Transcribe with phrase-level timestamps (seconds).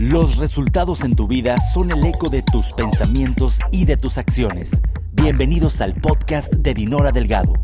[0.00, 4.70] Los resultados en tu vida son el eco de tus pensamientos y de tus acciones.
[5.10, 7.54] Bienvenidos al podcast de Dinora Delgado.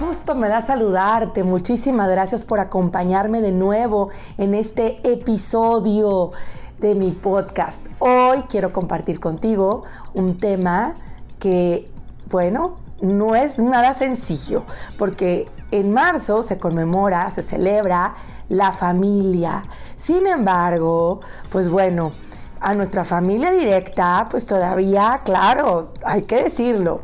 [0.00, 1.44] Gusto me da saludarte.
[1.44, 6.32] Muchísimas gracias por acompañarme de nuevo en este episodio
[6.80, 7.86] de mi podcast.
[8.00, 9.84] Hoy quiero compartir contigo
[10.14, 10.96] un tema
[11.38, 11.88] que,
[12.28, 14.64] bueno, no es nada sencillo,
[14.98, 18.16] porque en marzo se conmemora, se celebra
[18.48, 19.64] la familia.
[19.96, 22.12] Sin embargo, pues bueno,
[22.60, 27.00] a nuestra familia directa, pues todavía, claro, hay que decirlo,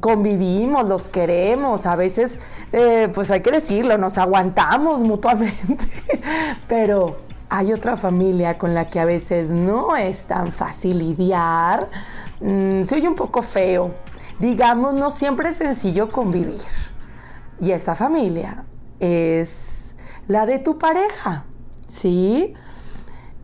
[0.00, 2.40] convivimos, los queremos, a veces,
[2.72, 5.86] eh, pues hay que decirlo, nos aguantamos mutuamente,
[6.68, 7.16] pero
[7.48, 11.88] hay otra familia con la que a veces no es tan fácil lidiar,
[12.40, 13.92] mm, se oye un poco feo,
[14.38, 16.60] digamos, no siempre es sencillo convivir.
[17.60, 18.64] Y esa familia
[18.98, 19.79] es
[20.30, 21.44] la de tu pareja,
[21.88, 22.54] ¿sí?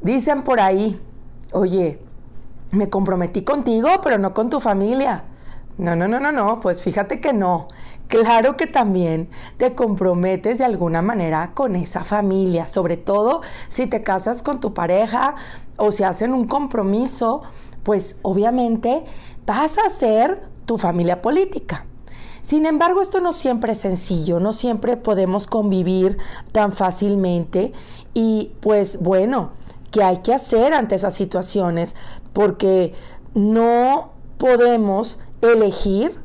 [0.02, 1.00] Dicen por ahí,
[1.50, 1.98] oye,
[2.70, 5.24] me comprometí contigo, pero no con tu familia.
[5.78, 7.66] No, no, no, no, no, pues fíjate que no.
[8.06, 14.04] Claro que también te comprometes de alguna manera con esa familia, sobre todo si te
[14.04, 15.34] casas con tu pareja
[15.76, 17.42] o si hacen un compromiso,
[17.82, 19.04] pues obviamente
[19.44, 21.85] vas a ser tu familia política.
[22.46, 26.16] Sin embargo, esto no siempre es sencillo, no siempre podemos convivir
[26.52, 27.72] tan fácilmente
[28.14, 29.50] y pues bueno,
[29.90, 31.96] ¿qué hay que hacer ante esas situaciones?
[32.32, 32.94] Porque
[33.34, 36.20] no podemos elegir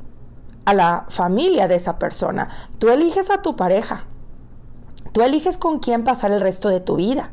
[0.66, 2.50] a la familia de esa persona.
[2.78, 4.06] Tú eliges a tu pareja.
[5.14, 7.32] Tú eliges con quién pasar el resto de tu vida.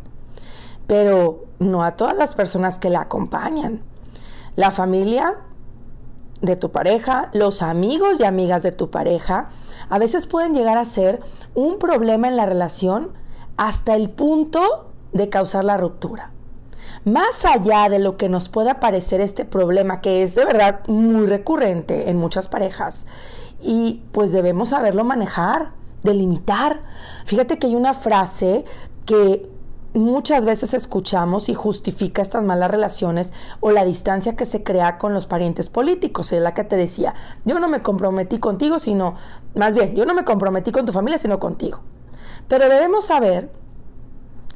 [0.86, 3.82] Pero no a todas las personas que la acompañan.
[4.56, 5.36] La familia
[6.40, 9.50] de tu pareja, los amigos y amigas de tu pareja,
[9.88, 11.20] a veces pueden llegar a ser
[11.54, 13.12] un problema en la relación
[13.56, 16.30] hasta el punto de causar la ruptura.
[17.04, 21.26] Más allá de lo que nos pueda parecer este problema, que es de verdad muy
[21.26, 23.06] recurrente en muchas parejas,
[23.60, 25.72] y pues debemos saberlo manejar,
[26.02, 26.82] delimitar.
[27.24, 28.64] Fíjate que hay una frase
[29.04, 29.50] que
[29.94, 35.14] muchas veces escuchamos y justifica estas malas relaciones o la distancia que se crea con
[35.14, 36.32] los parientes políticos.
[36.32, 39.14] Es la que te decía, yo no me comprometí contigo, sino,
[39.54, 41.80] más bien, yo no me comprometí con tu familia, sino contigo.
[42.48, 43.50] Pero debemos saber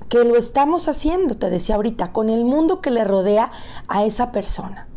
[0.08, 3.50] que lo estamos haciendo, te decía ahorita, con el mundo que le rodea
[3.88, 4.88] a esa persona.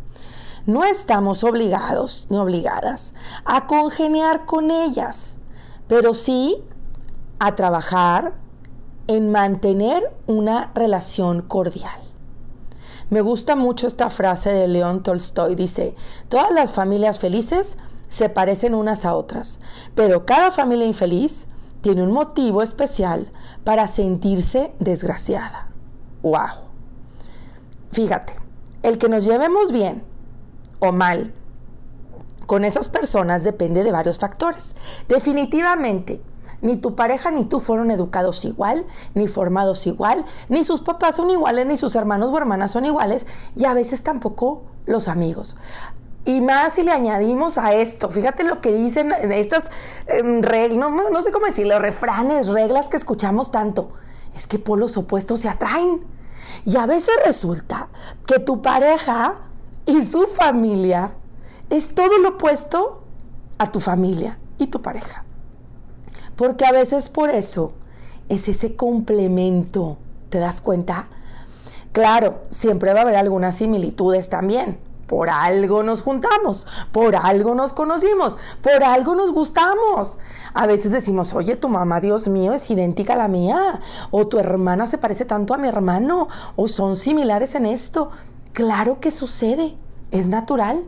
[0.66, 3.14] No estamos obligados ni obligadas
[3.44, 5.38] a congeniar con ellas,
[5.86, 6.62] pero sí
[7.38, 8.34] a trabajar
[9.08, 12.00] en mantener una relación cordial.
[13.08, 15.54] Me gusta mucho esta frase de León Tolstoy.
[15.54, 15.94] Dice,
[16.28, 17.78] todas las familias felices
[18.08, 19.60] se parecen unas a otras,
[19.94, 21.46] pero cada familia infeliz
[21.82, 23.30] tiene un motivo especial
[23.62, 25.68] para sentirse desgraciada.
[26.22, 26.66] ¡Wow!
[27.92, 28.32] Fíjate,
[28.82, 30.02] el que nos llevemos bien
[30.80, 31.32] o mal
[32.46, 34.76] con esas personas depende de varios factores.
[35.08, 36.20] Definitivamente,
[36.62, 41.30] ni tu pareja ni tú fueron educados igual, ni formados igual, ni sus papás son
[41.30, 45.56] iguales, ni sus hermanos o hermanas son iguales, y a veces tampoco los amigos.
[46.24, 49.70] Y más si le añadimos a esto, fíjate lo que dicen estas
[50.08, 53.92] em, reglas, no, no sé cómo decirlo, refranes, reglas que escuchamos tanto.
[54.34, 56.04] Es que polos opuestos se atraen.
[56.64, 57.88] Y a veces resulta
[58.26, 59.36] que tu pareja
[59.86, 61.12] y su familia
[61.70, 63.04] es todo lo opuesto
[63.58, 65.25] a tu familia y tu pareja.
[66.36, 67.72] Porque a veces por eso
[68.28, 69.96] es ese complemento,
[70.28, 71.08] ¿te das cuenta?
[71.92, 74.78] Claro, siempre va a haber algunas similitudes también.
[75.06, 80.18] Por algo nos juntamos, por algo nos conocimos, por algo nos gustamos.
[80.52, 83.80] A veces decimos, oye, tu mamá, Dios mío, es idéntica a la mía,
[84.10, 86.26] o tu hermana se parece tanto a mi hermano,
[86.56, 88.10] o son similares en esto.
[88.52, 89.76] Claro que sucede,
[90.10, 90.82] es natural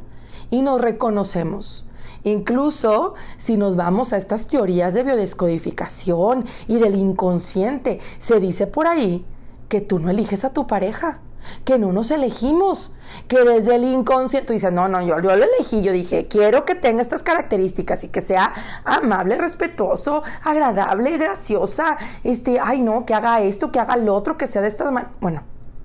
[0.51, 1.88] y nos reconocemos.
[2.25, 8.87] Incluso si nos vamos a estas teorías de biodescodificación y del inconsciente, se dice por
[8.87, 9.25] ahí
[9.69, 11.21] que tú no eliges a tu pareja,
[11.65, 12.93] que no nos elegimos,
[13.27, 16.75] que desde el inconsciente tú dices, no, no, yo, lo elegí, yo dije, quiero que
[16.75, 18.53] tenga estas características y que sea
[18.85, 24.47] amable, respetuoso, agradable, graciosa, este, ay no, que haga esto, que haga lo otro, que
[24.47, 25.15] sea de estas maneras.
[25.21, 25.43] Bueno,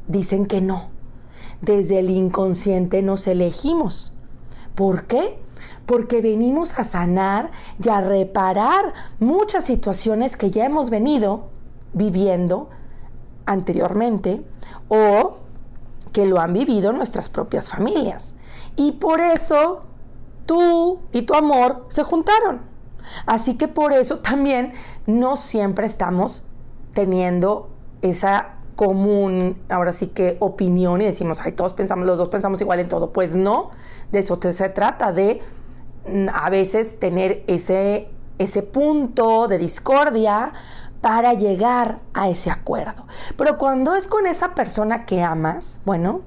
[0.08, 0.90] dicen que no.
[1.62, 4.14] Desde el inconsciente nos elegimos.
[4.76, 5.40] ¿Por qué?
[5.86, 7.52] Porque venimos a sanar
[7.84, 11.50] y a reparar muchas situaciones que ya hemos venido
[11.94, 12.70] viviendo
[13.46, 14.44] anteriormente
[14.88, 15.38] o
[16.12, 18.36] que lo han vivido nuestras propias familias.
[18.76, 19.84] Y por eso
[20.46, 22.62] tú y tu amor se juntaron.
[23.26, 24.74] Así que por eso también
[25.06, 26.44] no siempre estamos
[26.94, 27.70] teniendo
[28.02, 32.80] esa común, ahora sí que opinión y decimos, ay, todos pensamos, los dos pensamos igual
[32.80, 33.12] en todo.
[33.12, 33.72] Pues no,
[34.12, 35.42] de eso se trata, de
[36.34, 40.54] a veces tener ese, ese punto de discordia
[41.02, 43.06] para llegar a ese acuerdo.
[43.38, 46.22] Pero cuando es con esa persona que amas, bueno,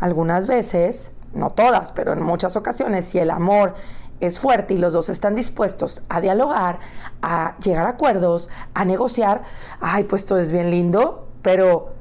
[0.00, 3.74] algunas veces, no todas, pero en muchas ocasiones, si el amor
[4.20, 6.78] es fuerte y los dos están dispuestos a dialogar,
[7.22, 9.42] a llegar a acuerdos, a negociar,
[9.80, 11.92] ay, pues todo es bien lindo, pero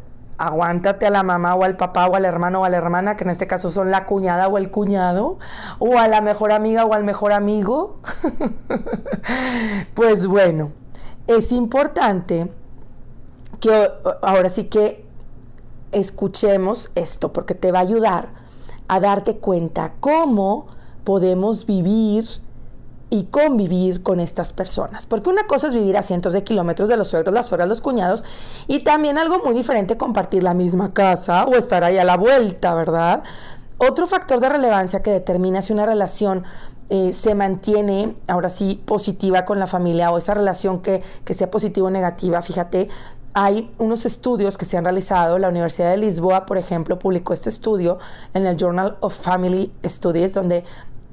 [0.46, 3.24] aguántate a la mamá o al papá o al hermano o a la hermana, que
[3.24, 5.38] en este caso son la cuñada o el cuñado,
[5.80, 8.00] o a la mejor amiga o al mejor amigo.
[9.94, 10.72] pues bueno,
[11.28, 12.52] es importante
[13.60, 13.90] que
[14.22, 15.06] ahora sí que
[15.92, 18.30] escuchemos esto, porque te va a ayudar
[18.88, 20.68] a darte cuenta cómo
[21.04, 22.26] podemos vivir
[23.12, 25.06] y convivir con estas personas.
[25.06, 27.82] Porque una cosa es vivir a cientos de kilómetros de los suegros, las suegras, los
[27.82, 28.24] cuñados,
[28.68, 32.74] y también algo muy diferente compartir la misma casa o estar ahí a la vuelta,
[32.74, 33.22] ¿verdad?
[33.78, 36.46] Otro factor de relevancia que determina si una relación
[36.90, 41.52] eh, se mantiene ahora sí positiva con la familia o esa relación que, que sea
[41.52, 42.88] positiva o negativa, fíjate,
[43.34, 45.38] hay unos estudios que se han realizado.
[45.40, 48.00] La Universidad de Lisboa, por ejemplo, publicó este estudio
[48.34, 50.64] en el Journal of Family Studies, donde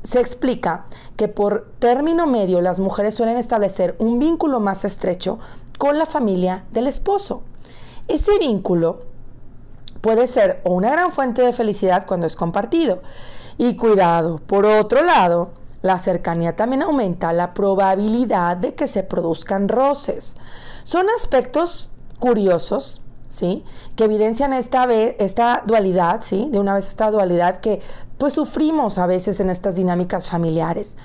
[0.02, 0.86] se explica
[1.16, 5.38] que por término medio las mujeres suelen establecer un vínculo más estrecho
[5.78, 7.42] con la familia del esposo.
[8.08, 9.00] Ese vínculo
[10.00, 13.02] puede ser una gran fuente de felicidad cuando es compartido.
[13.58, 15.50] Y cuidado, por otro lado,
[15.82, 20.36] la cercanía también aumenta la probabilidad de que se produzcan roces.
[20.84, 23.64] Son aspectos curiosos, ¿sí?
[23.96, 26.48] Que evidencian esta, esta dualidad, ¿sí?
[26.50, 27.80] De una vez esta dualidad que
[28.18, 30.98] pues sufrimos a veces en estas dinámicas familiares.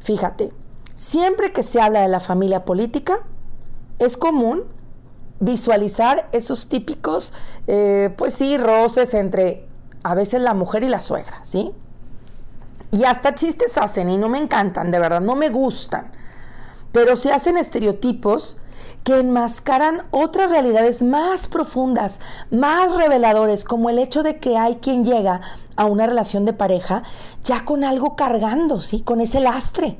[0.00, 0.52] Fíjate,
[0.94, 3.18] siempre que se habla de la familia política,
[3.98, 4.64] es común
[5.38, 7.34] visualizar esos típicos,
[7.66, 9.66] eh, pues sí, roces entre
[10.02, 11.72] a veces la mujer y la suegra, ¿sí?
[12.90, 16.12] Y hasta chistes hacen y no me encantan, de verdad, no me gustan.
[16.92, 18.56] Pero se hacen estereotipos
[19.06, 22.18] que enmascaran otras realidades más profundas,
[22.50, 25.42] más reveladores, como el hecho de que hay quien llega
[25.76, 27.04] a una relación de pareja
[27.44, 29.02] ya con algo cargando, ¿sí?
[29.02, 29.96] Con ese lastre.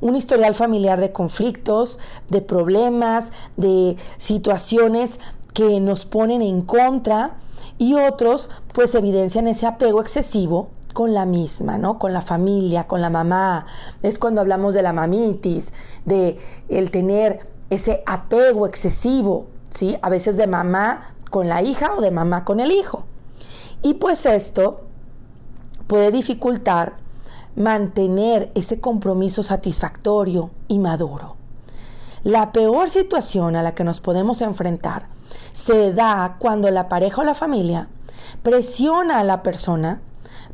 [0.00, 5.20] Un historial familiar de conflictos, de problemas, de situaciones
[5.54, 7.36] que nos ponen en contra
[7.78, 12.00] y otros pues evidencian ese apego excesivo con la misma, ¿no?
[12.00, 13.66] Con la familia, con la mamá.
[14.02, 15.72] Es cuando hablamos de la mamitis,
[16.04, 16.36] de
[16.68, 19.98] el tener ese apego excesivo, ¿sí?
[20.02, 23.04] A veces de mamá con la hija o de mamá con el hijo.
[23.82, 24.80] Y pues esto
[25.86, 26.94] puede dificultar
[27.56, 31.36] mantener ese compromiso satisfactorio y maduro.
[32.22, 35.06] La peor situación a la que nos podemos enfrentar
[35.52, 37.88] se da cuando la pareja o la familia
[38.42, 40.00] presiona a la persona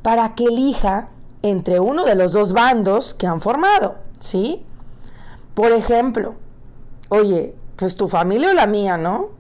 [0.03, 1.09] para que elija
[1.43, 4.65] entre uno de los dos bandos que han formado, ¿sí?
[5.55, 6.35] Por ejemplo,
[7.15, 9.31] oye, pues tu familia o la mía, ¿no?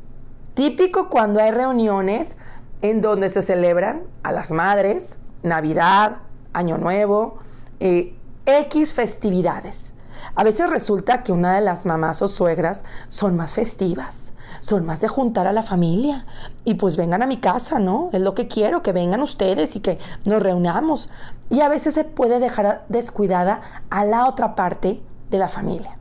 [0.55, 2.37] Típico cuando hay reuniones
[2.82, 6.19] en donde se celebran a las madres, Navidad,
[6.53, 7.38] Año Nuevo,
[7.81, 8.15] eh,
[8.47, 9.94] X festividades.
[10.37, 15.00] A veces resulta que una de las mamás o suegras son más festivas, son más
[15.00, 16.27] de juntar a la familia
[16.65, 18.10] y pues vengan a mi casa, ¿no?
[18.13, 21.10] Es lo que quiero, que vengan ustedes y que nos reunamos.
[21.51, 23.60] Y a veces se puede dejar descuidada
[23.91, 25.98] a la otra parte de la familia.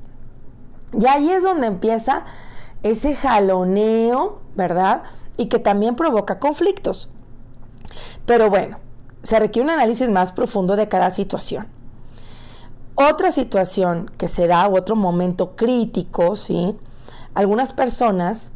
[1.00, 2.25] Y ahí es donde empieza
[2.83, 5.03] ese jaloneo, ¿verdad?
[5.38, 7.09] Y que también provoca conflictos.
[8.25, 8.77] Pero bueno,
[9.23, 11.67] se requiere un análisis más profundo de cada situación.
[12.95, 16.75] Otra situación que se da, otro momento crítico, ¿sí?
[17.33, 18.51] Algunas personas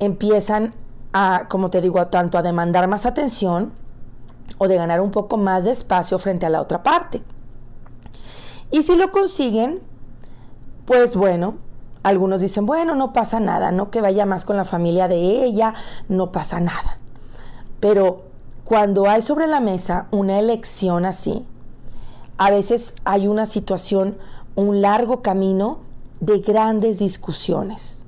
[0.00, 0.74] empiezan
[1.12, 3.72] a, como te digo, tanto a demandar más atención
[4.58, 7.22] o de ganar un poco más de espacio frente a la otra parte.
[8.70, 9.80] Y si lo consiguen,
[10.84, 11.54] pues bueno,
[12.02, 15.74] algunos dicen, bueno, no pasa nada, no que vaya más con la familia de ella,
[16.08, 16.98] no pasa nada.
[17.80, 18.24] Pero
[18.64, 21.46] cuando hay sobre la mesa una elección así,
[22.36, 24.18] a veces hay una situación,
[24.54, 25.80] un largo camino
[26.20, 28.04] de grandes discusiones.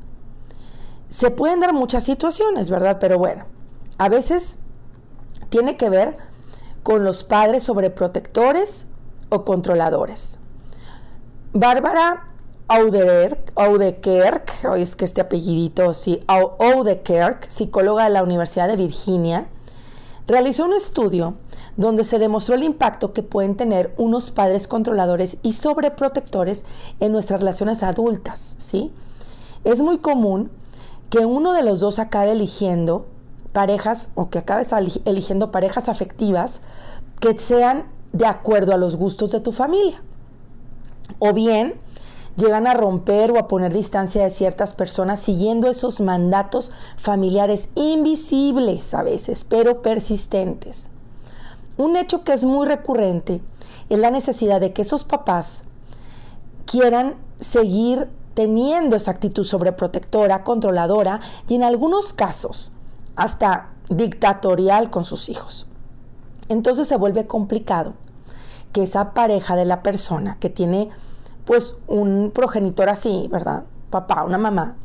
[1.09, 2.99] Se pueden dar muchas situaciones, ¿verdad?
[3.01, 3.45] Pero bueno,
[3.99, 4.59] a veces
[5.49, 6.19] tiene que ver
[6.83, 8.89] con los padres sobreprotectores
[9.31, 10.39] o controladores.
[11.53, 12.27] Bárbara
[12.69, 15.21] Audekerk, es que este
[15.95, 16.23] sí,
[17.49, 19.47] psicóloga de la Universidad de Virginia,
[20.27, 21.35] realizó un estudio
[21.77, 26.65] donde se demostró el impacto que pueden tener unos padres controladores y sobreprotectores
[26.99, 28.93] en nuestras relaciones adultas, ¿sí?
[29.63, 30.51] Es muy común
[31.11, 33.07] que uno de los dos acabe eligiendo
[33.53, 34.73] parejas o que acabes
[35.05, 36.63] eligiendo parejas afectivas
[37.21, 40.03] que sean de acuerdo a los gustos de tu familia.
[41.21, 41.86] O bien
[42.37, 48.95] llegan a romper o a poner distancia de ciertas personas siguiendo esos mandatos familiares invisibles
[48.95, 50.91] a veces, pero persistentes.
[51.77, 53.41] Un hecho que es muy recurrente
[53.89, 55.65] es la necesidad de que esos papás
[56.65, 62.73] quieran seguir teniendo esa actitud sobreprotectora, controladora y en algunos casos
[63.15, 65.67] hasta dictatorial con sus hijos.
[66.49, 67.95] Entonces se vuelve complicado
[68.73, 70.91] que esa pareja de la persona que tiene
[71.47, 73.65] pues un progenitor así, ¿verdad?
[73.89, 74.77] Papá, una mamá,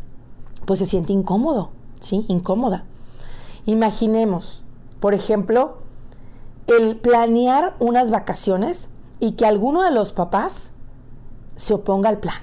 [0.66, 2.24] pues se siente incómodo, ¿sí?
[2.30, 2.86] Incómoda.
[3.66, 4.64] Imaginemos,
[5.00, 5.80] por ejemplo,
[6.68, 8.90] el planear unas vacaciones
[9.20, 10.72] y que alguno de los papás
[11.56, 12.38] se oponga al plan.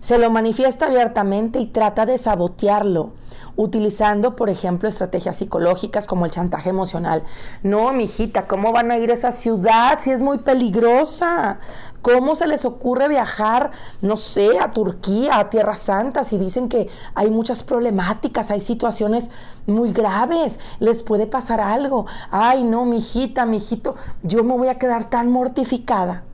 [0.00, 3.12] Se lo manifiesta abiertamente y trata de sabotearlo,
[3.56, 7.22] utilizando, por ejemplo, estrategias psicológicas como el chantaje emocional.
[7.62, 11.58] No, mijita, ¿cómo van a ir a esa ciudad si es muy peligrosa?
[12.02, 16.88] ¿Cómo se les ocurre viajar, no sé, a Turquía, a Tierra Santa, si dicen que
[17.14, 19.30] hay muchas problemáticas, hay situaciones
[19.66, 22.06] muy graves, les puede pasar algo?
[22.30, 26.24] Ay, no, mijita, mijito, yo me voy a quedar tan mortificada.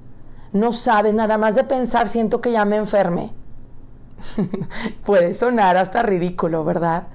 [0.52, 3.32] No sabes, nada más de pensar siento que ya me enfermé.
[5.04, 7.08] Puede sonar hasta ridículo, ¿verdad?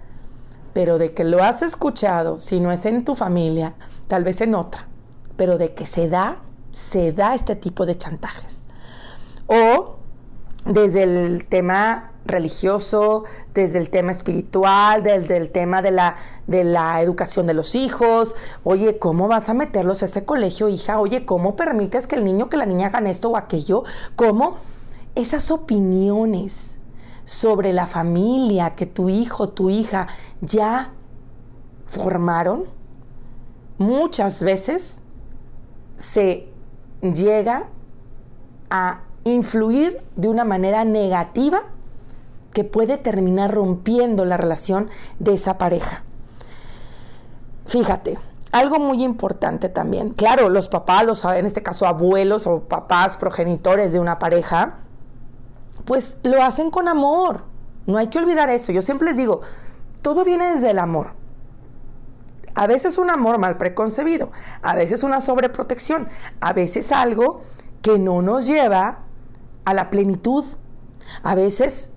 [0.74, 3.76] Pero de que lo has escuchado, si no es en tu familia,
[4.08, 4.88] tal vez en otra,
[5.36, 6.42] pero de que se da,
[6.72, 8.68] se da este tipo de chantajes.
[9.48, 9.98] O
[10.66, 16.16] desde el tema religioso, desde el tema espiritual, desde el tema de la,
[16.48, 18.36] de la educación de los hijos.
[18.64, 21.00] Oye, ¿cómo vas a meterlos a ese colegio, hija?
[21.00, 23.84] Oye, ¿cómo permites que el niño, que la niña hagan esto o aquello?
[24.16, 24.58] ¿Cómo?
[25.16, 26.80] Esas opiniones
[27.24, 30.08] sobre la familia que tu hijo, tu hija
[30.42, 30.94] ya
[31.86, 32.66] formaron,
[33.78, 35.02] muchas veces
[35.98, 36.48] se
[37.02, 37.68] llega
[38.70, 41.60] a influir de una manera negativa
[42.54, 46.04] que puede terminar rompiendo la relación de esa pareja.
[47.66, 48.18] Fíjate,
[48.52, 50.10] algo muy importante también.
[50.10, 54.80] Claro, los papás, los, en este caso abuelos o papás progenitores de una pareja,
[55.86, 57.44] pues lo hacen con amor.
[57.86, 58.72] No hay que olvidar eso.
[58.72, 59.42] Yo siempre les digo,
[60.02, 61.14] todo viene desde el amor.
[62.54, 64.30] A veces un amor mal preconcebido,
[64.62, 66.10] a veces una sobreprotección,
[66.42, 67.42] a veces algo
[67.82, 69.04] que no nos lleva
[69.64, 70.46] a la plenitud,
[71.24, 71.92] a veces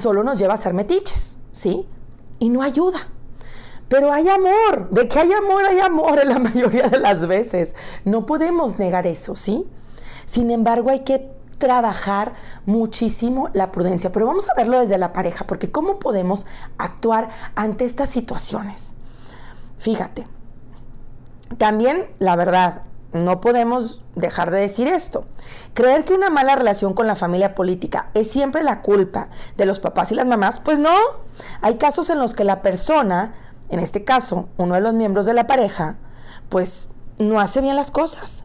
[0.00, 1.88] solo nos lleva a ser metiches, ¿sí?
[2.38, 2.98] Y no ayuda.
[3.88, 7.74] Pero hay amor, de que hay amor, hay amor en la mayoría de las veces.
[8.04, 9.66] No podemos negar eso, ¿sí?
[10.26, 12.32] Sin embargo, hay que trabajar
[12.66, 16.48] muchísimo la prudencia, pero vamos a verlo desde la pareja, porque ¿cómo podemos
[16.78, 18.96] actuar ante estas situaciones?
[19.78, 20.26] Fíjate,
[21.56, 25.24] también la verdad, no podemos dejar de decir esto.
[25.74, 29.80] Creer que una mala relación con la familia política es siempre la culpa de los
[29.80, 30.94] papás y las mamás, pues no.
[31.60, 33.34] Hay casos en los que la persona,
[33.68, 35.96] en este caso uno de los miembros de la pareja,
[36.48, 36.88] pues
[37.18, 38.44] no hace bien las cosas.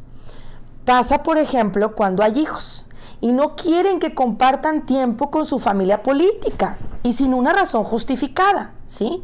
[0.86, 2.85] Pasa, por ejemplo, cuando hay hijos
[3.22, 8.74] y no quieren que compartan tiempo con su familia política y sin una razón justificada,
[8.88, 9.24] ¿sí?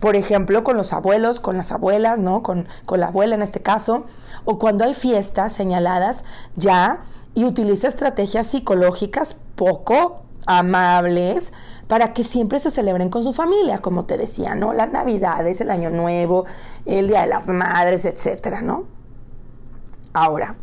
[0.00, 2.42] Por ejemplo, con los abuelos, con las abuelas, ¿no?
[2.42, 4.04] Con, con la abuela en este caso,
[4.44, 6.24] o cuando hay fiestas señaladas
[6.56, 11.52] ya y utiliza estrategias psicológicas poco amables
[11.86, 14.72] para que siempre se celebren con su familia, como te decía, ¿no?
[14.72, 16.46] Las navidades, el año nuevo,
[16.86, 18.84] el Día de las Madres, etcétera, ¿no?
[20.12, 20.56] Ahora,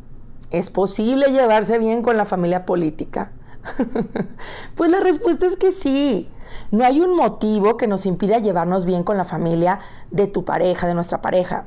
[0.52, 3.34] ¿Es posible llevarse bien con la familia política?
[4.76, 6.30] pues la respuesta es que sí.
[6.72, 9.80] No hay un motivo que nos impida llevarnos bien con la familia
[10.10, 11.66] de tu pareja, de nuestra pareja.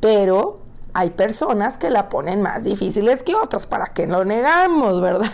[0.00, 0.60] Pero
[0.96, 5.30] hay personas que la ponen más difíciles que otras, ¿para que lo negamos, verdad?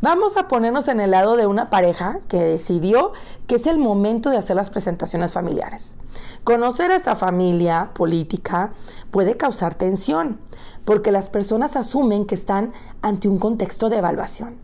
[0.00, 3.12] Vamos a ponernos en el lado de una pareja que decidió
[3.48, 5.98] que es el momento de hacer las presentaciones familiares.
[6.44, 8.72] Conocer a esa familia política
[9.10, 10.38] puede causar tensión,
[10.84, 12.72] porque las personas asumen que están
[13.02, 14.56] ante un contexto de evaluación.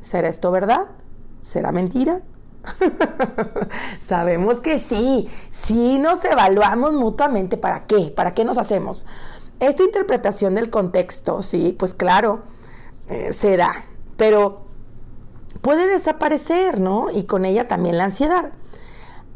[0.00, 0.88] ¿Será esto verdad?
[1.40, 2.22] ¿Será mentira?
[3.98, 7.56] Sabemos que sí, sí nos evaluamos mutuamente.
[7.56, 8.12] ¿Para qué?
[8.14, 9.06] ¿Para qué nos hacemos?
[9.60, 12.40] Esta interpretación del contexto, sí, pues claro,
[13.08, 13.72] eh, se da,
[14.16, 14.62] pero
[15.62, 17.10] puede desaparecer, ¿no?
[17.10, 18.52] Y con ella también la ansiedad.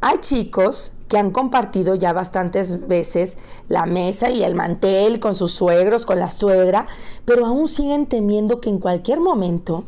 [0.00, 3.36] Hay chicos que han compartido ya bastantes veces
[3.68, 6.86] la mesa y el mantel con sus suegros, con la suegra,
[7.24, 9.84] pero aún siguen temiendo que en cualquier momento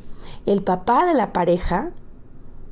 [0.47, 1.93] el papá de la pareja,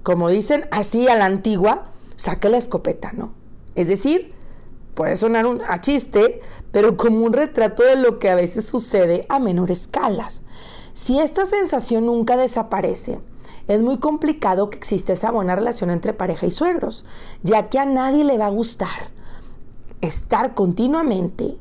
[0.03, 3.33] como dicen así a la antigua, saque la escopeta, ¿no?
[3.75, 4.33] Es decir,
[4.95, 6.41] puede sonar un, a chiste,
[6.73, 10.43] pero como un retrato de lo que a veces sucede a menor escalas.
[10.95, 13.21] Si esta sensación nunca desaparece,
[13.69, 17.05] es muy complicado que exista esa buena relación entre pareja y suegros,
[17.43, 18.89] ya que a nadie le va a gustar
[20.01, 21.59] estar continuamente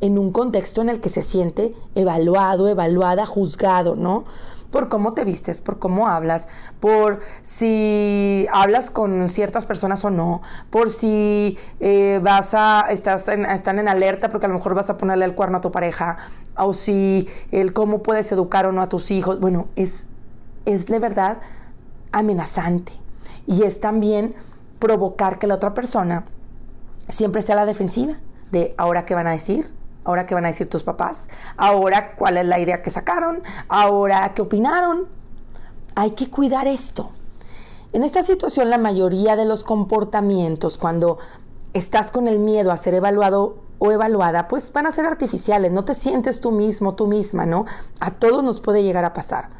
[0.00, 4.24] en un contexto en el que se siente evaluado, evaluada, juzgado, ¿no?
[4.70, 6.48] Por cómo te vistes, por cómo hablas,
[6.80, 13.44] por si hablas con ciertas personas o no, por si eh, vas a, estás en,
[13.44, 16.18] están en alerta porque a lo mejor vas a ponerle el cuerno a tu pareja,
[16.56, 19.38] o si el cómo puedes educar o no a tus hijos.
[19.38, 20.08] Bueno, es,
[20.64, 21.38] es de verdad
[22.12, 22.92] amenazante
[23.46, 24.34] y es también
[24.78, 26.24] provocar que la otra persona
[27.08, 28.14] siempre esté a la defensiva
[28.50, 29.72] de ahora qué van a decir,
[30.04, 34.32] ahora qué van a decir tus papás, ahora cuál es la idea que sacaron, ahora
[34.34, 35.08] qué opinaron.
[35.96, 37.10] Hay que cuidar esto.
[37.92, 41.18] En esta situación la mayoría de los comportamientos cuando
[41.72, 45.84] estás con el miedo a ser evaluado o evaluada, pues van a ser artificiales, no
[45.84, 47.66] te sientes tú mismo, tú misma, ¿no?
[48.00, 49.50] A todos nos puede llegar a pasar.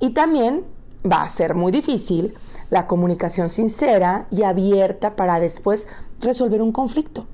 [0.00, 0.64] Y también
[1.10, 2.34] va a ser muy difícil
[2.70, 5.86] la comunicación sincera y abierta para después
[6.20, 7.26] resolver un conflicto.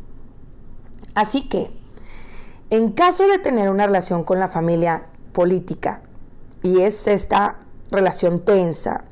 [1.14, 1.71] Así que,
[2.71, 6.02] en caso de tener una relación con la familia política
[6.62, 7.59] y es esta
[7.90, 9.04] relación tensa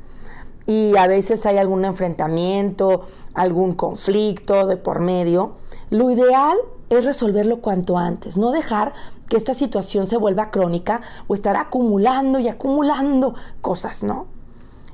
[0.67, 5.57] y a veces hay algún enfrentamiento, algún conflicto de por medio,
[5.91, 6.57] lo ideal
[6.91, 8.95] es resolverlo cuanto antes, no dejar
[9.31, 14.27] que esta situación se vuelva crónica o estar acumulando y acumulando cosas, ¿no?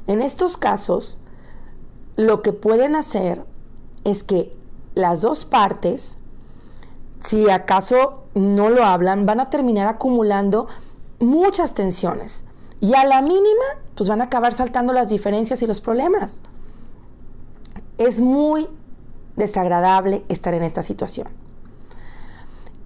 [0.07, 1.19] En estos casos,
[2.17, 3.45] lo que pueden hacer
[4.05, 4.55] es que
[4.95, 6.19] las dos partes,
[7.19, 10.69] si acaso no lo hablan, van a terminar acumulando
[11.19, 12.45] muchas tensiones.
[12.79, 13.65] Y a la mínima,
[13.95, 16.43] pues van a acabar saltando las diferencias y los problemas.
[17.97, 18.69] Es muy
[19.35, 21.29] desagradable estar en esta situación.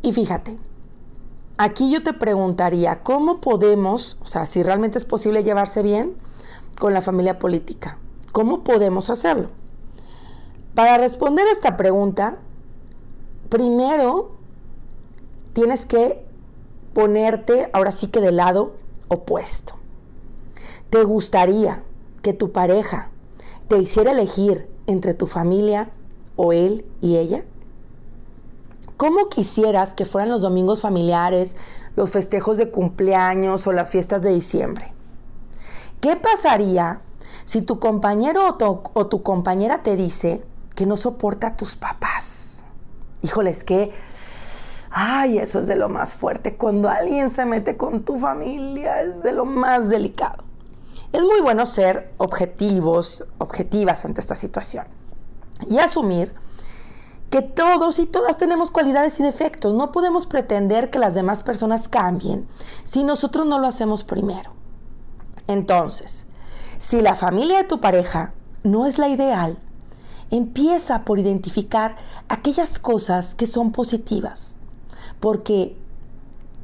[0.00, 0.56] Y fíjate,
[1.60, 6.16] aquí yo te preguntaría, ¿cómo podemos, o sea, si realmente es posible llevarse bien
[6.78, 7.98] con la familia política?
[8.32, 9.48] ¿Cómo podemos hacerlo?
[10.74, 12.38] Para responder esta pregunta,
[13.50, 14.30] primero
[15.52, 16.24] tienes que
[16.94, 18.72] ponerte ahora sí que del lado
[19.08, 19.74] opuesto.
[20.88, 21.84] ¿Te gustaría
[22.22, 23.10] que tu pareja
[23.68, 25.90] te hiciera elegir entre tu familia
[26.36, 27.44] o él y ella?
[29.00, 31.56] ¿Cómo quisieras que fueran los domingos familiares,
[31.96, 34.92] los festejos de cumpleaños o las fiestas de diciembre?
[36.02, 37.00] ¿Qué pasaría
[37.44, 38.58] si tu compañero
[38.92, 42.66] o tu, compañera te dice que no soporta a tus papás,
[43.22, 43.90] híjoles, que,
[44.90, 46.58] ay, eso es de lo más fuerte.
[46.58, 50.44] Cuando alguien se mete con tu familia es de lo más delicado.
[51.10, 54.84] Es muy bueno ser objetivos, objetivas ante esta situación
[55.66, 56.34] y asumir
[57.30, 59.74] que todos y todas tenemos cualidades y defectos.
[59.74, 62.46] No podemos pretender que las demás personas cambien
[62.82, 64.50] si nosotros no lo hacemos primero.
[65.46, 66.26] Entonces,
[66.78, 69.58] si la familia de tu pareja no es la ideal,
[70.30, 71.96] empieza por identificar
[72.28, 74.58] aquellas cosas que son positivas,
[75.20, 75.76] porque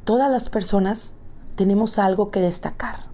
[0.03, 1.15] todas las personas
[1.55, 3.07] tenemos algo que destacar.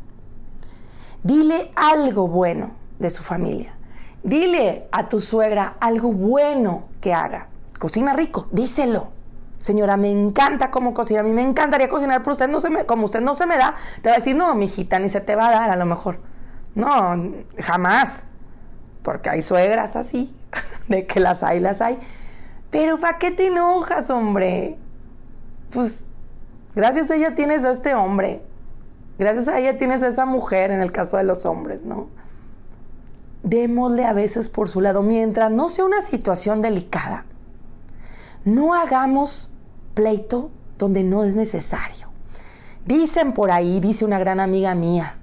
[1.24, 3.76] Dile algo bueno de su familia.
[4.24, 7.50] Dile a tu suegra algo bueno que haga.
[7.80, 9.12] Cocina rico, díselo.
[9.58, 11.20] Señora, me encanta cómo cocina.
[11.20, 13.58] A mí me encantaría cocinar, pero usted no se me, como usted no se me
[13.58, 15.86] da, te va a decir, no, mijita, ni se te va a dar a lo
[15.86, 16.22] mejor.
[16.76, 18.24] No, jamás.
[19.02, 20.34] Porque hay suegras así,
[20.88, 22.00] de que las hay, las hay.
[22.72, 24.78] Pero ¿para qué te enojas, hombre?
[25.74, 26.06] Pues
[26.74, 28.42] gracias a ella tienes a este hombre.
[29.20, 32.08] Gracias a ella tienes a esa mujer en el caso de los hombres, ¿no?
[33.44, 37.26] Démosle a veces por su lado, mientras no sea una situación delicada.
[38.46, 39.52] No hagamos
[39.94, 42.08] pleito donde no es necesario.
[42.86, 45.18] Dicen por ahí, dice una gran amiga mía,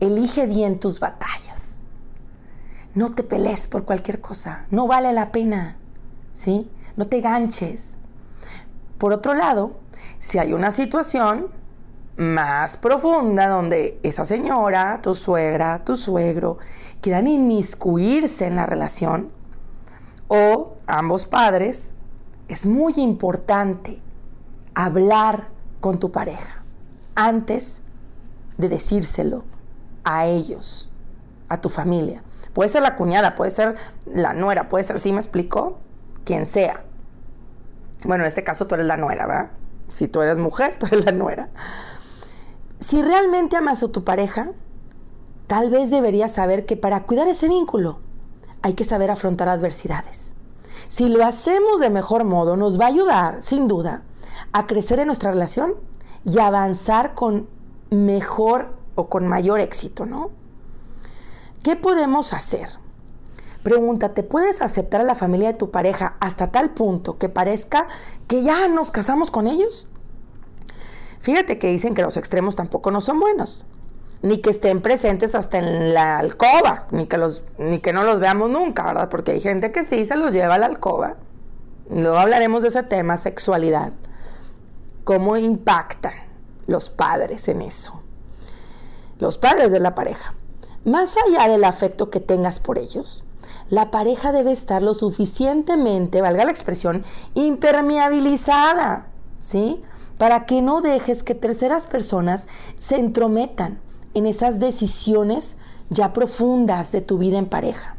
[0.00, 1.82] Elige bien tus batallas.
[2.94, 4.66] No te pelees por cualquier cosa.
[4.70, 5.76] No vale la pena.
[6.34, 6.70] ¿Sí?
[6.96, 7.98] No te ganches.
[8.98, 9.80] Por otro lado,
[10.20, 11.48] si hay una situación
[12.16, 16.58] más profunda donde esa señora, tu suegra, tu suegro
[17.00, 19.30] quieran inmiscuirse en la relación
[20.28, 21.94] o ambos padres,
[22.48, 24.00] es muy importante
[24.74, 25.48] hablar
[25.80, 26.62] con tu pareja
[27.14, 27.82] antes
[28.56, 29.44] de decírselo
[30.04, 30.90] a ellos,
[31.48, 32.22] a tu familia.
[32.52, 35.78] Puede ser la cuñada, puede ser la nuera, puede ser, ¿sí me explicó?
[36.24, 36.84] Quien sea.
[38.04, 39.50] Bueno, en este caso tú eres la nuera, ¿verdad?
[39.88, 41.50] Si tú eres mujer, tú eres la nuera.
[42.80, 44.52] Si realmente amas a tu pareja,
[45.48, 47.98] tal vez deberías saber que para cuidar ese vínculo
[48.62, 50.36] hay que saber afrontar adversidades.
[50.88, 54.04] Si lo hacemos de mejor modo, nos va a ayudar, sin duda,
[54.52, 55.74] a crecer en nuestra relación
[56.24, 57.48] y avanzar con
[57.90, 60.30] mejor o con mayor éxito, ¿no?
[61.62, 62.68] ¿Qué podemos hacer?
[63.62, 67.88] Pregúntate, ¿puedes aceptar a la familia de tu pareja hasta tal punto que parezca
[68.26, 69.88] que ya nos casamos con ellos?
[71.20, 73.66] Fíjate que dicen que los extremos tampoco no son buenos,
[74.22, 78.18] ni que estén presentes hasta en la alcoba, ni que, los, ni que no los
[78.20, 79.08] veamos nunca, ¿verdad?
[79.08, 81.16] Porque hay gente que sí se los lleva a la alcoba.
[81.90, 83.92] Luego hablaremos de ese tema, sexualidad.
[85.04, 86.14] ¿Cómo impactan
[86.66, 88.02] los padres en eso?
[89.18, 90.34] Los padres de la pareja.
[90.84, 93.24] Más allá del afecto que tengas por ellos,
[93.70, 97.04] la pareja debe estar lo suficientemente, valga la expresión,
[97.34, 99.06] impermeabilizada,
[99.38, 99.82] ¿sí?
[100.18, 103.80] Para que no dejes que terceras personas se entrometan
[104.14, 105.56] en esas decisiones
[105.90, 107.96] ya profundas de tu vida en pareja.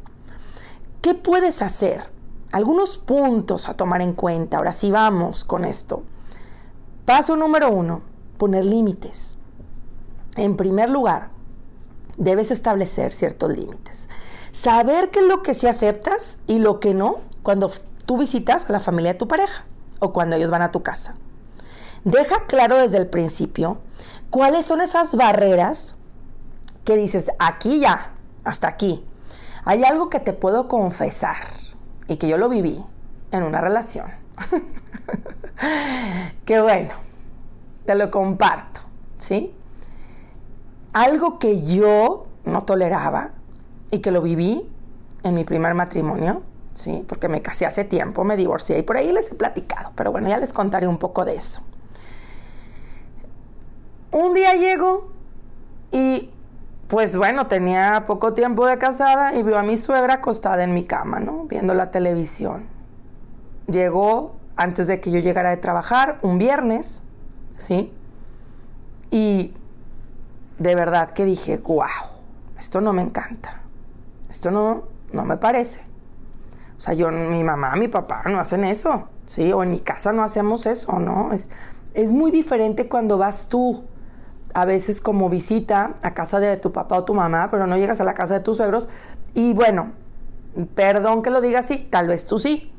[1.01, 2.09] ¿Qué puedes hacer?
[2.51, 4.57] Algunos puntos a tomar en cuenta.
[4.57, 6.03] Ahora sí vamos con esto.
[7.05, 8.01] Paso número uno,
[8.37, 9.37] poner límites.
[10.35, 11.29] En primer lugar,
[12.17, 14.09] debes establecer ciertos límites.
[14.51, 17.71] Saber qué es lo que sí aceptas y lo que no cuando
[18.05, 19.65] tú visitas a la familia de tu pareja
[19.99, 21.15] o cuando ellos van a tu casa.
[22.03, 23.77] Deja claro desde el principio
[24.29, 25.95] cuáles son esas barreras
[26.89, 29.05] que dices, aquí ya, hasta aquí.
[29.63, 31.35] Hay algo que te puedo confesar
[32.07, 32.83] y que yo lo viví
[33.29, 34.07] en una relación.
[36.45, 36.89] Qué bueno,
[37.85, 38.81] te lo comparto,
[39.19, 39.53] ¿sí?
[40.91, 43.33] Algo que yo no toleraba
[43.91, 44.67] y que lo viví
[45.21, 46.41] en mi primer matrimonio,
[46.73, 47.05] ¿sí?
[47.07, 50.27] Porque me casé hace tiempo, me divorcié y por ahí les he platicado, pero bueno,
[50.27, 51.61] ya les contaré un poco de eso.
[54.11, 55.11] Un día llego
[55.91, 56.31] y
[56.89, 60.85] pues bueno, tenía poco tiempo de casada y vio a mi suegra acostada en mi
[60.85, 61.45] cama, ¿no?
[61.45, 62.65] Viendo la televisión.
[63.67, 67.03] Llegó antes de que yo llegara de trabajar, un viernes,
[67.57, 67.93] ¿sí?
[69.11, 69.53] Y
[70.57, 71.85] de verdad que dije, wow,
[72.57, 73.61] esto no me encanta.
[74.27, 75.81] Esto no, no me parece.
[76.75, 79.53] O sea, yo, mi mamá, mi papá no hacen eso, ¿sí?
[79.53, 81.33] O en mi casa no hacemos eso, ¿no?
[81.33, 81.51] Es,
[81.93, 83.83] es muy diferente cuando vas tú
[84.53, 88.01] a veces como visita a casa de tu papá o tu mamá, pero no llegas
[88.01, 88.89] a la casa de tus suegros.
[89.33, 89.93] Y bueno,
[90.75, 92.71] perdón que lo diga así, tal vez tú sí,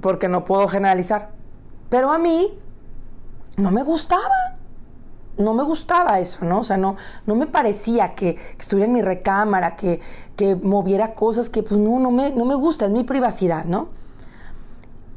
[0.00, 1.30] porque no puedo generalizar.
[1.88, 2.58] Pero a mí
[3.56, 4.58] no me gustaba.
[5.38, 6.58] No me gustaba eso, ¿no?
[6.58, 10.00] O sea, no, no me parecía que, estuviera en mi recámara, que,
[10.34, 13.88] que, moviera cosas que, pues, no, no me, no me gusta, es mi privacidad, ¿no?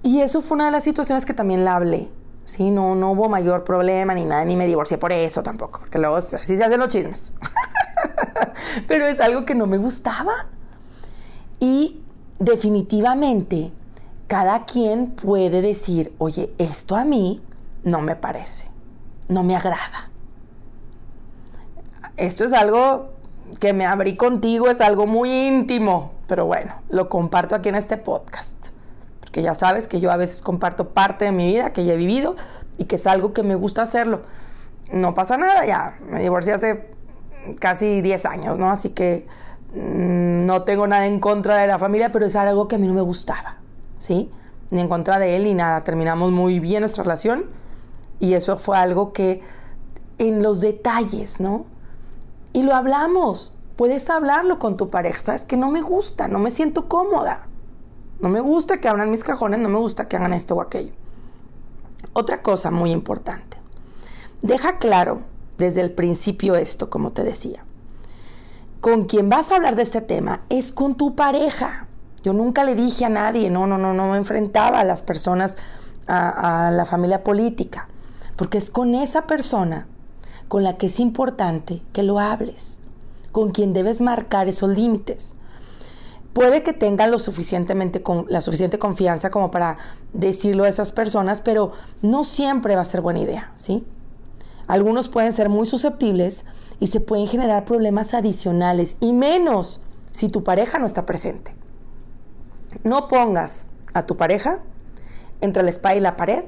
[0.03, 2.11] Y eso fue una de las situaciones que también la hablé.
[2.45, 5.99] Sí, no, no hubo mayor problema ni nada, ni me divorcié por eso tampoco, porque
[5.99, 7.33] luego así se hacen los chismes.
[8.87, 10.33] Pero es algo que no me gustaba.
[11.59, 12.01] Y
[12.39, 13.71] definitivamente
[14.27, 17.41] cada quien puede decir, oye, esto a mí
[17.83, 18.69] no me parece,
[19.27, 20.09] no me agrada.
[22.17, 23.11] Esto es algo
[23.59, 27.97] que me abrí contigo, es algo muy íntimo, pero bueno, lo comparto aquí en este
[27.97, 28.70] podcast
[29.31, 31.97] que ya sabes que yo a veces comparto parte de mi vida que ya he
[31.97, 32.35] vivido
[32.77, 34.21] y que es algo que me gusta hacerlo.
[34.91, 36.89] No pasa nada, ya me divorcié hace
[37.59, 38.69] casi 10 años, ¿no?
[38.69, 39.25] Así que
[39.73, 42.87] mm, no tengo nada en contra de la familia, pero es algo que a mí
[42.87, 43.57] no me gustaba,
[43.99, 44.29] ¿sí?
[44.69, 45.81] Ni en contra de él ni nada.
[45.81, 47.45] Terminamos muy bien nuestra relación
[48.19, 49.41] y eso fue algo que
[50.17, 51.65] en los detalles, ¿no?
[52.53, 53.53] Y lo hablamos.
[53.75, 55.21] Puedes hablarlo con tu pareja.
[55.23, 57.47] Sabes que no me gusta, no me siento cómoda.
[58.21, 60.93] No me gusta que abran mis cajones, no me gusta que hagan esto o aquello.
[62.13, 63.57] Otra cosa muy importante.
[64.43, 65.21] Deja claro
[65.57, 67.65] desde el principio esto, como te decía.
[68.79, 71.87] Con quien vas a hablar de este tema es con tu pareja.
[72.23, 75.57] Yo nunca le dije a nadie, no, no, no, no me enfrentaba a las personas,
[76.05, 77.87] a, a la familia política,
[78.35, 79.87] porque es con esa persona
[80.47, 82.81] con la que es importante que lo hables,
[83.31, 85.35] con quien debes marcar esos límites
[86.33, 89.77] puede que tengan lo suficientemente con, la suficiente confianza como para
[90.13, 93.85] decirlo a esas personas, pero no siempre va a ser buena idea, ¿sí?
[94.67, 96.45] Algunos pueden ser muy susceptibles
[96.79, 101.53] y se pueden generar problemas adicionales y menos si tu pareja no está presente.
[102.83, 104.61] No pongas a tu pareja
[105.41, 106.45] entre la espada y la pared,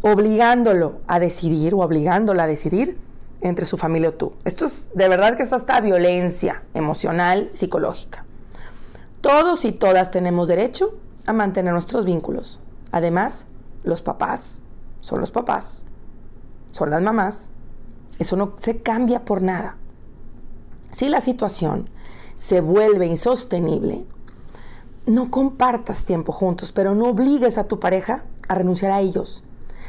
[0.00, 2.98] obligándolo a decidir o obligándola a decidir
[3.40, 4.32] entre su familia o tú.
[4.44, 8.24] Esto es de verdad que es hasta violencia emocional, psicológica.
[9.24, 12.60] Todos y todas tenemos derecho a mantener nuestros vínculos.
[12.92, 13.46] Además,
[13.82, 14.60] los papás
[14.98, 15.82] son los papás,
[16.70, 17.50] son las mamás.
[18.18, 19.78] Eso no se cambia por nada.
[20.90, 21.88] Si la situación
[22.36, 24.04] se vuelve insostenible,
[25.06, 29.42] no compartas tiempo juntos, pero no obligues a tu pareja a renunciar a ellos,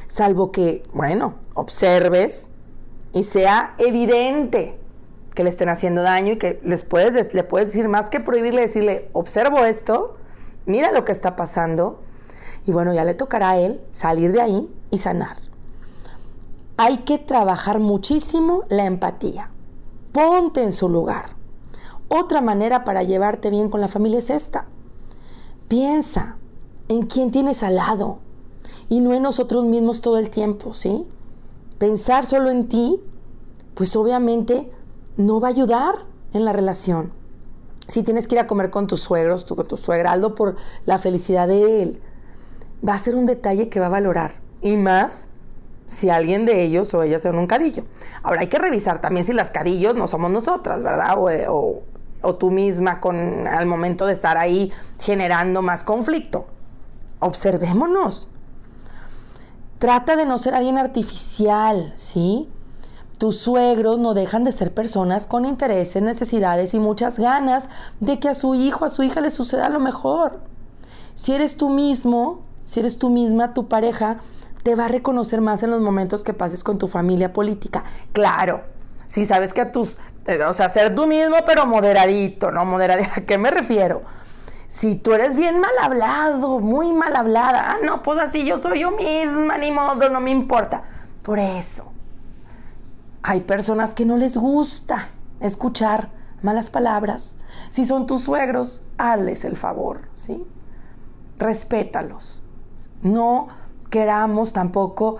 [0.07, 2.47] salvo que, bueno, observes
[3.11, 4.79] y sea evidente
[5.35, 8.61] que le estén haciendo daño y que les puedes, le puedes decir más que prohibirle,
[8.61, 10.15] decirle, observo esto,
[10.65, 12.01] mira lo que está pasando,
[12.65, 15.37] y bueno, ya le tocará a él salir de ahí y sanar.
[16.77, 19.51] Hay que trabajar muchísimo la empatía.
[20.11, 21.27] Ponte en su lugar.
[22.07, 24.65] Otra manera para llevarte bien con la familia es esta.
[25.67, 26.37] Piensa
[26.87, 28.19] en quién tienes al lado
[28.89, 31.05] y no en nosotros mismos todo el tiempo, ¿sí?
[31.77, 33.01] Pensar solo en ti,
[33.73, 34.71] pues obviamente
[35.17, 35.95] no va a ayudar
[36.34, 37.12] en la relación.
[37.88, 40.97] Si tienes que ir a comer con tus suegros, con tu suegra, algo por la
[40.97, 42.01] felicidad de él,
[42.88, 44.36] va a ser un detalle que va a valorar.
[44.62, 45.30] Y más
[45.88, 47.86] si alguien de ellos o ellas son un cadillo.
[48.23, 51.15] Ahora hay que revisar también si las cadillos no somos nosotras, ¿verdad?
[51.17, 51.84] O,
[52.21, 56.47] o tú misma con al momento de estar ahí generando más conflicto.
[57.19, 58.30] Observémonos.
[59.78, 62.49] Trata de no ser alguien artificial, ¿sí?
[63.17, 67.69] Tus suegros no dejan de ser personas con intereses, necesidades y muchas ganas
[68.01, 70.41] de que a su hijo, a su hija le suceda lo mejor.
[71.15, 74.19] Si eres tú mismo, si eres tú misma, tu pareja
[74.63, 77.86] te va a reconocer más en los momentos que pases con tu familia política.
[78.12, 78.63] Claro,
[79.08, 82.65] si sabes que a tus, eh, o sea, ser tú mismo, pero moderadito, ¿no?
[82.65, 84.01] Moderadito, ¿a qué me refiero?
[84.67, 88.80] Si tú eres bien mal hablado, muy mal hablada, ah, no, pues así yo soy
[88.82, 90.84] yo misma, ni modo, no me importa.
[91.21, 91.93] Por eso,
[93.27, 95.09] hay personas que no les gusta
[95.39, 96.11] escuchar
[96.43, 97.38] malas palabras.
[97.71, 100.45] Si son tus suegros, hazles el favor, ¿sí?
[101.39, 102.43] Respétalos.
[103.01, 103.47] No
[103.89, 105.17] queramos tampoco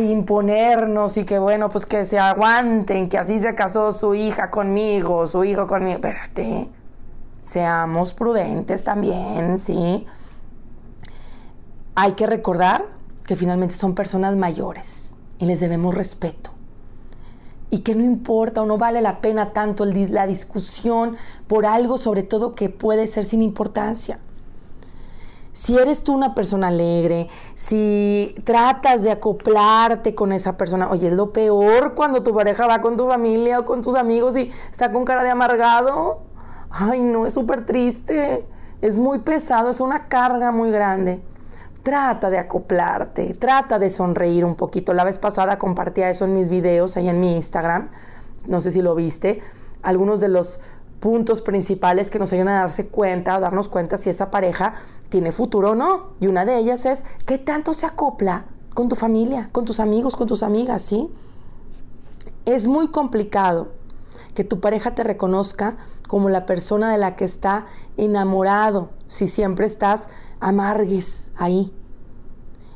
[0.00, 5.26] imponernos y que bueno, pues que se aguanten, que así se casó su hija conmigo,
[5.26, 5.94] su hijo conmigo.
[5.94, 6.70] Espérate,
[7.40, 10.06] seamos prudentes también, ¿sí?
[11.94, 12.84] Hay que recordar
[13.24, 16.59] que finalmente son personas mayores y les debemos respeto.
[17.70, 22.22] Y que no importa o no vale la pena tanto la discusión por algo, sobre
[22.22, 24.18] todo que puede ser sin importancia.
[25.52, 31.14] Si eres tú una persona alegre, si tratas de acoplarte con esa persona, oye, es
[31.14, 34.92] lo peor cuando tu pareja va con tu familia o con tus amigos y está
[34.92, 36.20] con cara de amargado.
[36.70, 38.46] Ay, no, es súper triste,
[38.80, 41.20] es muy pesado, es una carga muy grande.
[41.82, 44.92] Trata de acoplarte, trata de sonreír un poquito.
[44.92, 47.90] La vez pasada compartía eso en mis videos, ahí en mi Instagram,
[48.46, 49.40] no sé si lo viste,
[49.82, 50.60] algunos de los
[51.00, 54.74] puntos principales que nos ayudan a darse cuenta, a darnos cuenta si esa pareja
[55.08, 56.10] tiene futuro o no.
[56.20, 60.16] Y una de ellas es qué tanto se acopla con tu familia, con tus amigos,
[60.16, 61.10] con tus amigas, ¿sí?
[62.44, 63.68] Es muy complicado
[64.34, 67.66] que tu pareja te reconozca como la persona de la que está
[67.96, 70.08] enamorado si siempre estás
[70.40, 71.72] amargues ahí.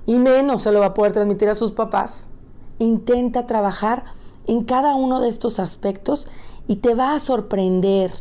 [0.07, 2.31] Y menos se lo va a poder transmitir a sus papás.
[2.79, 4.05] Intenta trabajar
[4.47, 6.29] en cada uno de estos aspectos
[6.67, 8.13] y te va a sorprender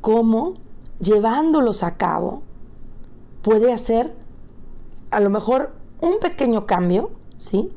[0.00, 0.54] cómo
[1.00, 2.42] llevándolos a cabo
[3.42, 4.14] puede hacer
[5.10, 7.70] a lo mejor un pequeño cambio, ¿sí?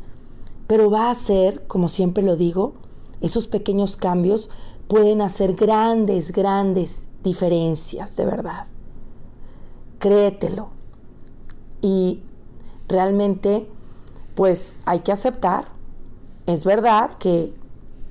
[0.68, 2.74] Pero va a ser, como siempre lo digo,
[3.22, 4.50] esos pequeños cambios
[4.88, 8.68] pueden hacer grandes, grandes diferencias, de verdad.
[10.00, 10.79] Créetelo.
[11.82, 12.22] Y
[12.88, 13.68] realmente,
[14.36, 15.66] pues hay que aceptar.
[16.46, 17.54] Es verdad que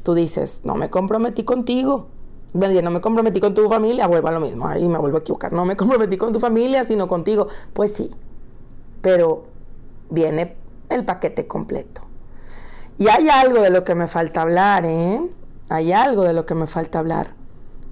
[0.02, 2.08] tú dices, no me comprometí contigo.
[2.54, 5.52] No me comprometí con tu familia, vuelvo a lo mismo, ahí me vuelvo a equivocar.
[5.52, 7.48] No me comprometí con tu familia, sino contigo.
[7.74, 8.10] Pues sí,
[9.02, 9.44] pero
[10.08, 10.56] viene
[10.88, 12.00] el paquete completo.
[12.98, 15.20] Y hay algo de lo que me falta hablar, ¿eh?
[15.68, 17.34] Hay algo de lo que me falta hablar.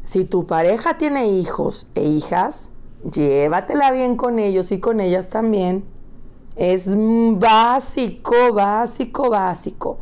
[0.04, 2.70] Si tu pareja tiene hijos e hijas,
[3.10, 5.84] llévatela bien con ellos y con ellas también.
[6.56, 9.98] Es básico, básico, básico.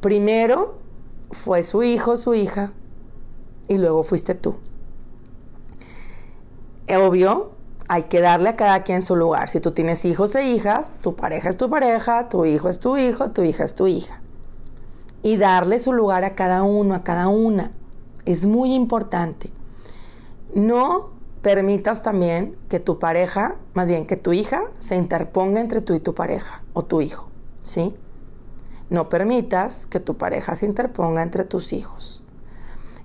[0.00, 0.78] Primero,
[1.30, 2.72] fue su hijo, su hija,
[3.68, 4.56] y luego fuiste tú.
[6.94, 7.52] Obvio,
[7.88, 9.48] hay que darle a cada quien su lugar.
[9.48, 12.96] Si tú tienes hijos e hijas, tu pareja es tu pareja, tu hijo es tu
[12.96, 14.20] hijo, tu hija es tu hija.
[15.22, 17.72] Y darle su lugar a cada uno, a cada una.
[18.26, 19.50] Es muy importante.
[20.54, 21.13] No
[21.44, 26.00] permitas también que tu pareja, más bien que tu hija, se interponga entre tú y
[26.00, 27.28] tu pareja o tu hijo.
[27.62, 27.94] ¿Sí?
[28.90, 32.24] No permitas que tu pareja se interponga entre tus hijos.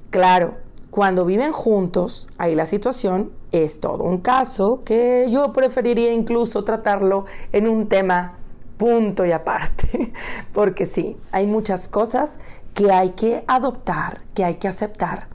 [0.09, 0.55] Claro,
[0.89, 7.25] cuando viven juntos, ahí la situación es todo un caso que yo preferiría incluso tratarlo
[7.51, 8.37] en un tema
[8.77, 10.13] punto y aparte,
[10.53, 12.39] porque sí, hay muchas cosas
[12.73, 15.27] que hay que adoptar, que hay que aceptar.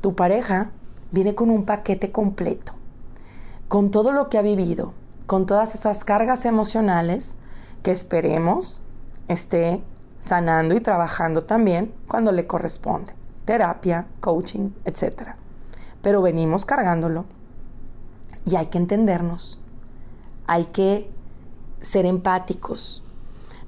[0.00, 0.72] Tu pareja
[1.10, 2.72] viene con un paquete completo,
[3.68, 4.94] con todo lo que ha vivido,
[5.26, 7.36] con todas esas cargas emocionales
[7.82, 8.82] que esperemos
[9.28, 9.82] esté
[10.20, 13.12] sanando y trabajando también cuando le corresponde.
[13.44, 15.34] Terapia, coaching, etc.
[16.02, 17.24] Pero venimos cargándolo
[18.44, 19.58] y hay que entendernos.
[20.46, 21.10] Hay que
[21.80, 23.02] ser empáticos.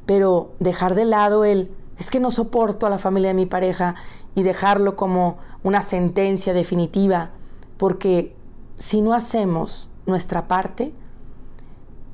[0.06, 1.70] Pero dejar de lado el,
[2.00, 3.94] es que no soporto a la familia de mi pareja
[4.34, 7.32] y dejarlo como una sentencia definitiva.
[7.76, 8.34] Porque
[8.78, 10.94] si no hacemos nuestra parte,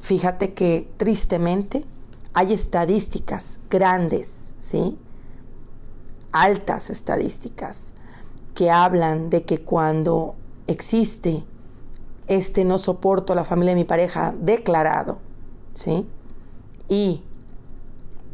[0.01, 1.85] fíjate que tristemente
[2.35, 4.99] hay estadísticas grandes, ¿sí?
[6.33, 7.95] Altas estadísticas
[8.55, 10.35] que hablan de que cuando
[10.67, 11.45] existe
[12.27, 15.19] este no soporto a la familia de mi pareja declarado,
[15.75, 16.05] ¿sí?
[16.89, 17.23] Y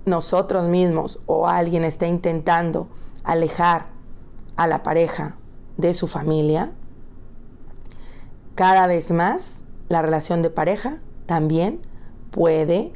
[0.05, 2.89] nosotros mismos o alguien está intentando
[3.25, 3.87] alejar
[4.57, 5.37] a la pareja
[5.77, 6.73] de su familia,
[8.55, 11.81] cada vez más la relación de pareja también
[12.31, 12.93] puede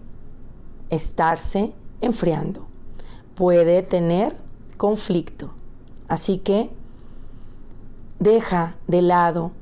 [0.90, 2.66] estarse enfriando,
[3.34, 4.36] puede tener
[4.76, 5.50] conflicto.
[6.08, 6.70] Así que
[8.18, 9.52] deja de lado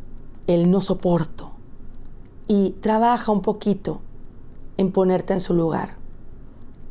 [0.47, 1.53] el no soporto
[2.47, 4.01] y trabaja un poquito
[4.77, 5.97] en ponerte en su lugar,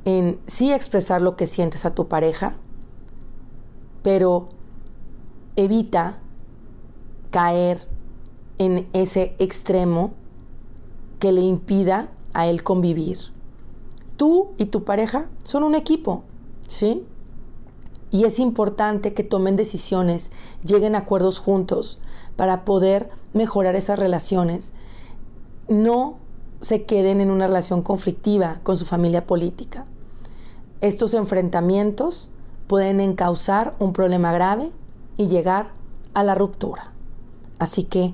[0.05, 2.57] en sí expresar lo que sientes a tu pareja,
[4.01, 4.49] pero
[5.55, 6.19] evita
[7.31, 7.79] caer
[8.57, 10.13] en ese extremo
[11.19, 13.17] que le impida a él convivir.
[14.17, 16.23] Tú y tu pareja son un equipo,
[16.67, 17.05] ¿sí?
[18.11, 20.31] Y es importante que tomen decisiones,
[20.63, 21.99] lleguen a acuerdos juntos
[22.35, 24.73] para poder mejorar esas relaciones.
[25.67, 26.17] No
[26.61, 29.85] se queden en una relación conflictiva con su familia política.
[30.83, 32.29] Estos enfrentamientos
[32.67, 34.69] pueden encauzar un problema grave
[35.15, 35.67] y llegar
[36.13, 36.91] a la ruptura.
[37.57, 38.13] Así que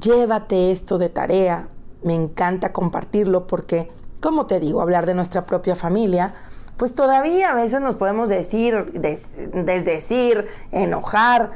[0.00, 1.68] llévate esto de tarea.
[2.02, 3.88] Me encanta compartirlo porque,
[4.20, 6.34] como te digo, hablar de nuestra propia familia,
[6.76, 11.52] pues todavía a veces nos podemos decir, desdecir, enojar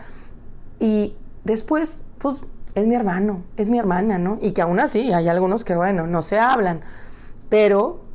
[0.78, 2.36] y después, pues
[2.76, 4.38] es mi hermano, es mi hermana, ¿no?
[4.40, 6.82] Y que aún así hay algunos que, bueno, no se hablan,
[7.48, 8.05] pero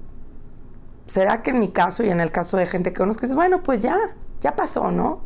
[1.11, 3.61] ¿será que en mi caso y en el caso de gente que conozco, es bueno,
[3.63, 3.97] pues ya,
[4.39, 5.19] ya pasó, ¿no?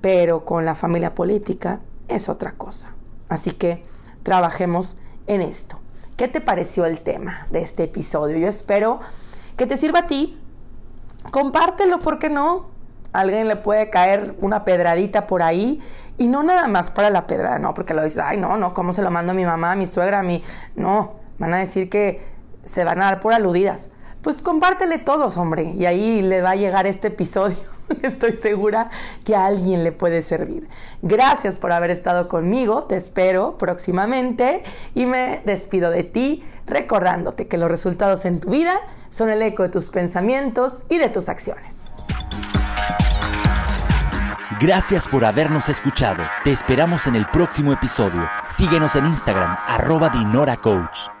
[0.00, 2.94] Pero con la familia política es otra cosa.
[3.28, 3.82] Así que
[4.22, 5.80] trabajemos en esto.
[6.16, 8.38] ¿Qué te pareció el tema de este episodio?
[8.38, 9.00] Yo espero
[9.56, 10.40] que te sirva a ti.
[11.32, 12.66] Compártelo, ¿por qué no?
[13.12, 15.80] alguien le puede caer una pedradita por ahí
[16.18, 18.92] y no nada más para la pedrada, no, porque lo dices, ay, no, no, ¿cómo
[18.92, 20.42] se lo mando a mi mamá, a mi suegra, a mi...
[20.74, 22.20] No, van a decir que
[22.64, 23.90] se van a dar por aludidas.
[24.26, 27.58] Pues compártele todos, hombre, y ahí le va a llegar este episodio.
[28.02, 28.90] Estoy segura
[29.24, 30.68] que a alguien le puede servir.
[31.00, 34.64] Gracias por haber estado conmigo, te espero próximamente
[34.96, 39.62] y me despido de ti recordándote que los resultados en tu vida son el eco
[39.62, 41.92] de tus pensamientos y de tus acciones.
[44.60, 46.24] Gracias por habernos escuchado.
[46.42, 48.28] Te esperamos en el próximo episodio.
[48.56, 51.15] Síguenos en Instagram, arroba Dinora Coach.